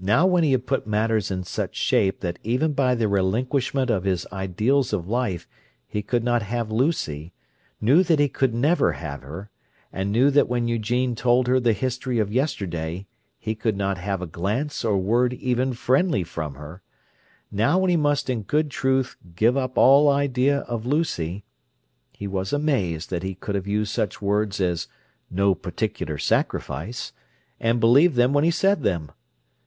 [0.00, 4.04] Now when he had put matters in such shape that even by the relinquishment of
[4.04, 5.46] his "ideals of life"
[5.86, 7.34] he could not have Lucy,
[7.78, 9.50] knew that he could never have her,
[9.92, 13.06] and knew that when Eugene told her the history of yesterday
[13.38, 18.30] he could not have a glance or word even friendly from her—now when he must
[18.30, 21.44] in good truth "give up all idea of Lucy,"
[22.12, 24.88] he was amazed that he could have used such words as
[25.30, 27.12] "no particular sacrifice,"
[27.60, 29.12] and believed them when he said them!